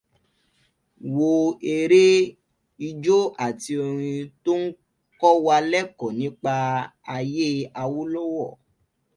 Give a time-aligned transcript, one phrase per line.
[1.15, 1.31] Wo
[1.77, 2.05] eré,
[2.87, 4.63] ijó, àti orin tó ń
[5.19, 6.53] kọ́ wa lẹ́kọ̀ọ́ nípa
[7.15, 7.47] ayé
[7.81, 8.49] Awólọ́wọ̀